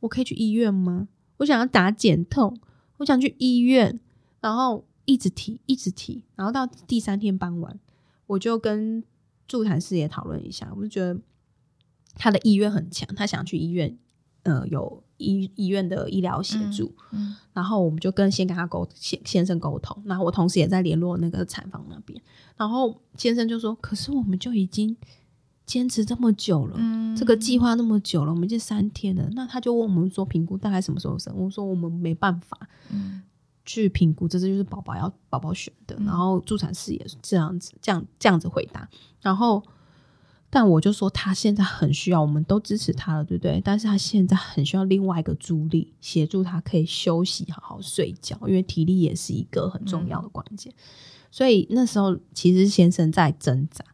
[0.00, 1.08] 我可以去医院吗？
[1.36, 2.58] 我想要打减痛，
[2.96, 4.00] 我想去医院。”
[4.40, 6.24] 然后一直提，一直提。
[6.34, 7.78] 然后到第三天傍晚，
[8.26, 9.04] 我就跟
[9.46, 11.18] 助产师也讨论一下，我就觉得
[12.14, 13.96] 他的意愿很强，他想去医院，
[14.42, 16.94] 呃，有医医院的医疗协助。
[17.12, 22.20] 嗯然后我们就跟先跟他沟先先生沟通，然后我同时也在联络那个产房那边，
[22.56, 24.96] 然后先生就说：“可是我们就已经
[25.64, 32.58] 坚持这么久了，嗯这个计划那么久了，我们已经三天了。”那他就问我们说：“评估大概什么时候生？”我说：“我们没办法
[32.90, 33.22] 嗯
[33.64, 35.96] 去评估，这就是宝宝要宝宝选的。
[35.98, 38.88] 嗯然后助产士也是这样子，这样这样子回答。
[39.20, 39.62] 然后，
[40.50, 43.60] 但我就说他现在很需要，我们都支持他了，对不对？
[43.64, 50.72] 但是他现在很需要另外一个助力，协助他可以休息、好好睡觉，因为体力也是一个很重要的关键。
[51.30, 53.84] 所以那时候其实先生在挣扎，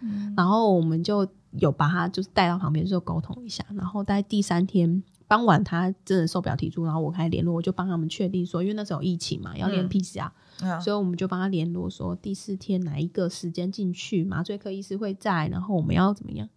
[0.00, 3.64] 嗯然后我们就有把他就是带到旁边，就沟通一下。
[3.74, 10.32] 然后在第三天傍晚，他真的受不了体出，然后我开始联络，我就帮他们确定说，因为那时候有疫情嘛，要练嗯 PCR，、啊
[10.80, 16.48] 所以我们就帮他联络说第四天哪一个时间进去，麻醉科医师会在，然后我们要怎么样。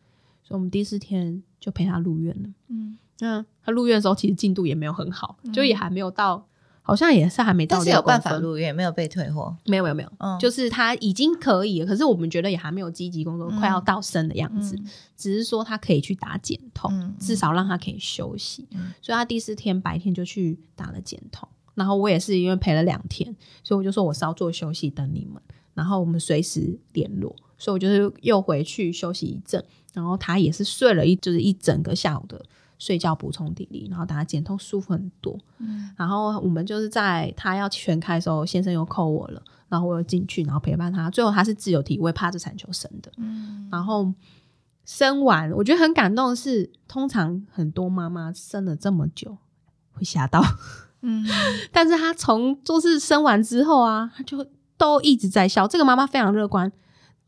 [0.42, 2.50] 所以我们第四天就陪他入院了。
[2.70, 6.48] 嗯，那他入院的时候，其实进度也没有很好，就也还没有到，
[6.84, 9.56] 好像也是还没到6但是有办法入院，没有被退货。
[9.66, 18.68] 没有没有没有，嗯就是他已经可以了，可是我们觉得也还没有积极工作，嗯快要到生的样子，嗯只是说他可以去打减痛，嗯至少让他可以休息。
[18.72, 25.42] 嗯所以他第四天白天就去打了减痛，然后我也是因为陪了两天，所以我就说我稍作休息等你们，
[25.74, 29.64] 然后我们随时联络，所以我就是又回去休息一阵，
[29.94, 32.44] 然后他也是睡了一就是一整个下午的
[32.82, 35.38] 睡觉补充体力，然后打减痛舒服很多。
[35.60, 41.08] 嗯然后我们就是在他要全开的时候，先生又扣我了，然后我又进去，然后陪伴他。
[41.12, 44.12] 最后他是自由体位趴着产球生的，嗯然后
[44.84, 49.38] 生完，我觉得很感动的是，通常很多妈妈生了这么久
[49.92, 50.42] 会吓到，
[51.02, 51.24] 嗯
[51.72, 54.44] 但是她从就是生完之后啊，她就
[54.76, 55.68] 都一直在笑。
[55.68, 56.72] 这个妈妈非常乐观，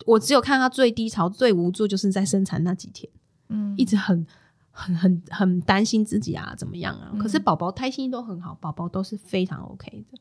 [0.07, 3.07] 我只有看她最低潮、最无助，就是在生产那几天。
[3.49, 4.25] 嗯一直很
[4.75, 7.11] 很很很担心自己啊，怎么样啊？
[7.13, 10.17] 嗯可是宝宝胎心都很好，宝宝都是非常 OK 的。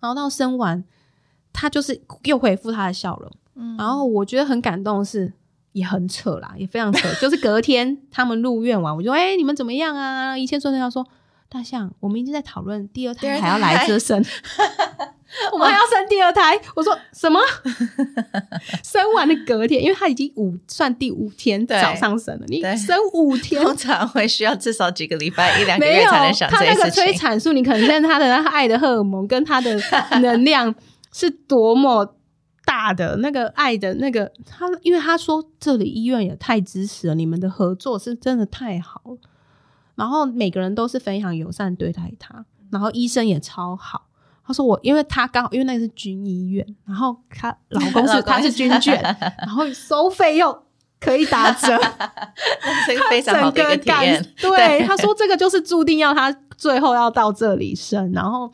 [0.00, 0.82] 然后到生完，
[1.52, 3.30] 他就是又恢复他的笑容。
[3.56, 5.32] 嗯然后我觉得很感动的是，
[5.72, 7.08] 也很扯啦，也非常扯。
[7.20, 10.78] 就是隔天 他们入院完，我就说：“哎、你们怎么样啊？”一切顺利。
[10.78, 11.04] 他说
[11.48, 14.16] ：“大象，我们已经在讨论第二胎还要来胎这生，
[15.52, 17.40] 我们还要生第二胎。”我说：“什么？
[18.82, 27.14] 生完的隔天，因为他已经五算第五天对早上生了，你对生五天。”通常会需要至少几个礼拜、一两个，月才能想他这些事那个催。
[27.14, 29.80] 产素，你可能现在他的他爱的荷尔蒙跟他的
[30.20, 30.74] 能量
[31.12, 32.16] 是多么
[32.64, 39.18] 大的那个爱的那个他，因为他说这里医院也太支持了，你们的合作是真的太好了，
[39.96, 44.06] 然后每个人都是非常友善对待他，然后医生也超好。
[44.46, 49.02] 他说我，因为他刚好因为那个是军医院，然后他 老公是他是军眷，
[49.42, 50.62] 然后收费又
[51.00, 51.76] 可以打折，
[52.86, 54.34] 这个非常好的一个整感体验。
[54.40, 58.48] 对，他说这个就是注定要他最后要到这里生，然后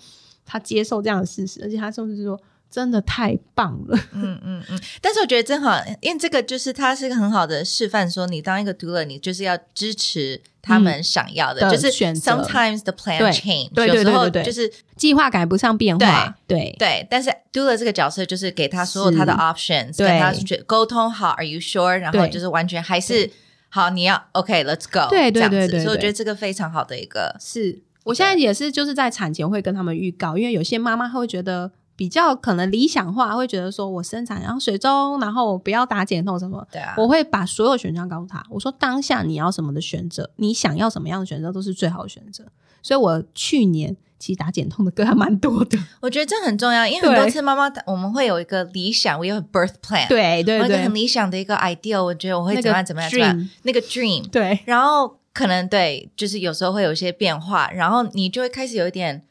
[0.46, 2.40] 他接受这样的事实，而且他甚至说
[2.72, 3.98] 真的太棒了。
[4.12, 14.46] 嗯嗯嗯，但是我觉得真好，因为这个就是它是一个很好的示范，说你当一个 doula，你就是要支持他们想要的，嗯就是选 sometimes the plan change，对对有时候对对对。
[14.46, 20.08] 就是计划赶不上变化，对对，但是 doula 这个角色就是给他所有他的 options，对。
[20.08, 21.98] 跟他去沟通好，Are you sure？
[21.98, 23.30] 然后就是完全还是
[23.68, 25.56] 好，你要 OK，Let's go，对对这样子。
[25.58, 25.84] 对对对。
[25.84, 27.82] 所以我觉得这个非常好的一个，是。
[28.04, 31.70] 我现在也是就是在产前会跟他们预告，因为有些妈妈会觉得。
[31.94, 38.44] 比较可能理想化，会觉得说我生产然后水中，然后我不要打减痛什么，对啊，我会把所有选项告诉他。
[38.50, 42.44] 我说当下你要什么的选择，你想要什么样的选择都是最好的选择。
[42.82, 45.78] 所以我去年其实打减痛的歌还蛮多的。
[46.00, 59.22] 我觉得这很重要，因为很多次妈妈我们会有一个理想，我有 birth plan，对对对，一个很理想的一个 idea，我觉得我会怎么样怎么样怎么样，那个 dream，对，然后可能对，就是有时候会有一些变化，然后你就会开始有一点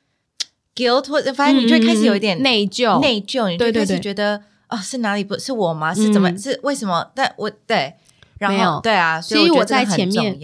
[0.75, 5.93] guilt，或者反正你就会开始有一点内疚，内疚，你就开始觉得哦，是哪里不是我吗？
[5.93, 7.11] 是怎么是为什么？
[7.13, 7.93] 但我对，
[8.39, 10.39] 然后对啊，所以我在前面。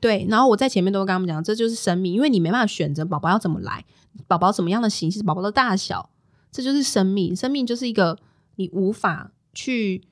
[0.00, 3.84] 对，然后我在前面都跟他们讲，这就是生命，因为你没办法选择宝宝要怎么来，
[4.28, 6.08] 宝宝什么样的形式，宝宝的大小，
[6.52, 7.34] 这就是生命。
[7.34, 8.16] 生命就是一个
[8.54, 10.04] 你无法去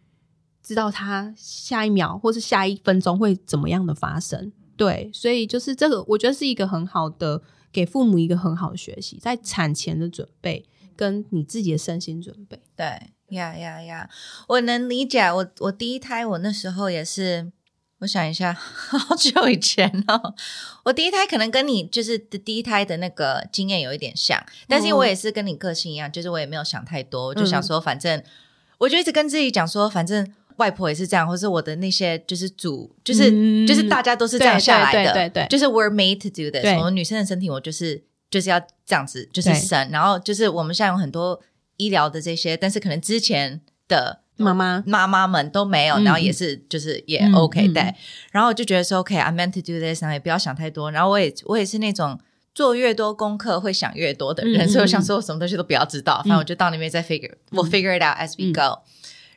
[0.60, 4.50] 知道它下一秒或是下一分钟会怎么样的发生。
[4.76, 7.40] 对，所以就是这个，我觉得是一个很好的
[7.72, 10.64] 给父母一个很好的学习，在产前的准备
[10.96, 12.60] 跟你自己的身心准备。
[12.76, 12.86] 对，
[13.30, 14.08] 呀呀呀，
[14.48, 15.20] 我能理解。
[15.32, 17.52] 我我第一胎，我那时候也是。
[18.00, 20.34] 我想一下，好久以前哦。
[20.84, 24.38] 我第一胎可能跟你就是第一胎的那个经验有一点像，
[24.68, 28.22] 但是我也是跟你个性一样，就是我也没有想太多，我就想说，反正
[28.76, 33.30] 我就一直跟自己讲说，反正外婆也是这样，或是我的那些就是主，就是
[33.66, 36.64] 就是大家都是这样下来的，对对，就是 we're made to do this。
[36.78, 39.88] 我们女生的身体，我就是就是要这样子，就是生。
[39.90, 41.40] 然后就是我们现在有很多
[41.76, 44.20] 医疗的这些，但是可能之前的。
[44.38, 47.94] 妈妈妈妈们都没有，然后也是就是也 OK 对，
[48.30, 50.90] 然后我就觉得说 OK，I'm meant to do this，然后也不要想太多。
[50.90, 52.20] 然后我也我也是那种
[52.54, 58.82] 做越多功课会想越多的人，所以我想说我什么东西都不要知道，反正我就到那边再 figure，我 figure it out as we go。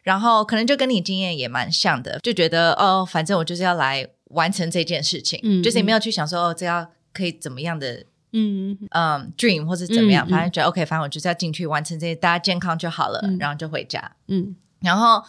[0.09, 8.03] 然后可能就跟你经验也蛮像的，就觉得哦，反正我就是要来完成这件事情，就是也没有去想说哦，这要可以怎么样的，
[8.33, 14.55] 嗯嗯，dream 或者怎么样，反正觉得 OK，反正我就是要进去完成这些，大家健康就好了，然后就回家，嗯。
[14.81, 15.23] 然后，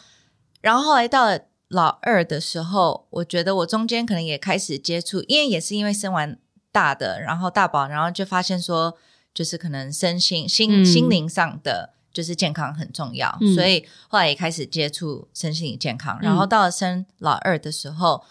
[0.62, 6.38] 然后后来到了老二的时候，我觉得我中间可能也开始接触，因为也是因为生完
[6.72, 8.96] 大的，然后大宝，然后就发现说，
[9.34, 16.18] 就是可能身心心心灵上的就是健康很重要，所以后来也开始接触身心健康。
[16.20, 18.22] 然后到了生老二的时候，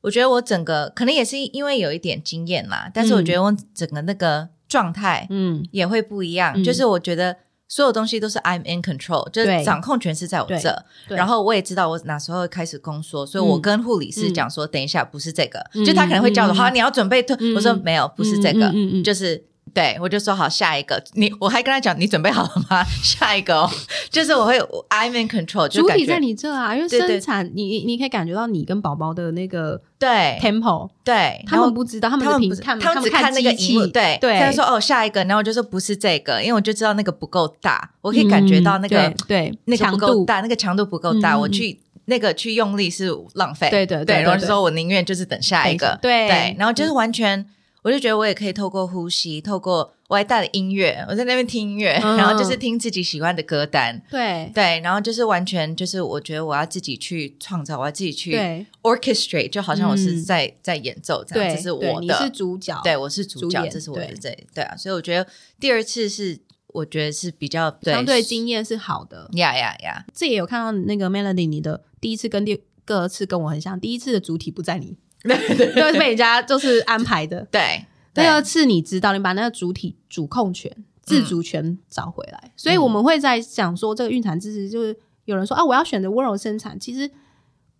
[0.00, 6.62] 我觉得我整个可能也是因为有一点经验啦，但是我觉得我整个那个状态，嗯，也会不一样。
[6.62, 7.36] 就是我觉得。
[7.70, 10.84] 所有东西都是 I'm in control，就是掌控权是在我这。
[11.08, 17.36] 然后我也知道我哪时候开始宫缩，所以我跟护理师讲说，等一下不是这个，就他可能会叫我，好，你要准备退。
[17.54, 18.72] 我说没有，不是这个，
[19.04, 19.44] 就是。
[19.78, 22.84] 对，我就说好下一个，你我还跟他讲，你准备好了吗？
[23.02, 23.70] 下一个哦，
[24.10, 24.58] 就是我会
[24.90, 30.38] I'm in control，主体在你这啊，因为生产你你可以感觉到你跟宝宝的那个对。
[30.40, 47.46] tempo，对他们不知道，他们他们看他们只看那个仪对对，他说哦下一个，然后我就说不是这个，因为我就知道那个不够大，我可以感觉到那个对那个不够大，那个强度不够大，我去那个去用力是浪费，对对对，然后就说我宁愿就是等下一个，对对，然后就是完全。
[47.88, 54.52] 我就觉得我也可以透过呼吸，透过我还带了音乐，我在那边听音乐， 然后就是听自己喜欢的歌单，对。
[54.54, 58.36] 对，然后就是完全就是我觉得我要自己去创造，我要自己去
[58.82, 65.26] orchestrate，就好像我是在在演奏这样，这是我的，你是主角，对我是主角，这是我的这对啊，所以我觉得
[65.58, 74.98] 第二次是我觉得是比较相对经验是好的，呀呀呀，这也有看到那个 Melody，你的第一次跟第二次跟我很像，第一次的主体不在你。
[75.22, 77.46] 对对， 都是被人家就是安排的。
[77.50, 82.52] 对，第二次你知道，你把那个主体主控权、自主权找回来。
[82.56, 86.78] 所以我们会在讲说，这个孕产知识就是有人说啊，我要选择温柔生产。
[86.78, 87.10] 其实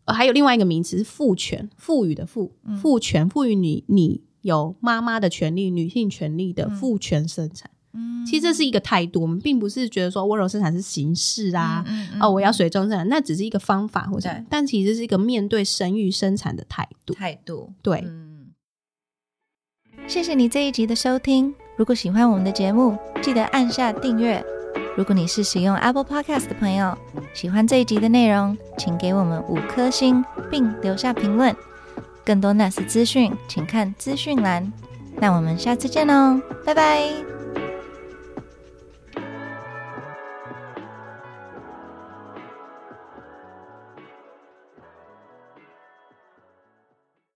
[0.07, 7.71] 还有另外一个名词是赋权，赋予的赋，赋权，赋予你你有妈妈的权利、女性权利的赋权生产。
[8.27, 11.85] 其实这是一个态度，我们并不是觉得说温柔生产是形式啊，
[12.21, 17.15] 哦，我要水中生产，那只是一个方法或者，但其实是一个面对生育生产的态度。
[17.15, 18.05] 态度对。
[20.07, 24.43] 谢谢你这一集的收听，如果喜欢我们的节目，记得按下订阅。
[24.97, 26.97] 如果你是使用 Apple Podcast 的朋友，
[27.33, 31.55] 喜欢这一集的内容，请给我们五颗星并留下评论。
[32.25, 34.73] 更多 Nas 资讯，请看资讯栏。
[35.21, 37.38] 那我们下次见喽，拜拜。